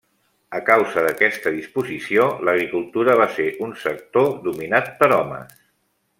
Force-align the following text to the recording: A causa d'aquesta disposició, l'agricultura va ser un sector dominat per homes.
A 0.59 0.59
causa 0.69 1.03
d'aquesta 1.07 1.53
disposició, 1.57 2.25
l'agricultura 2.49 3.19
va 3.21 3.29
ser 3.37 3.47
un 3.67 3.77
sector 3.83 4.29
dominat 4.49 4.91
per 5.03 5.13
homes. 5.21 5.55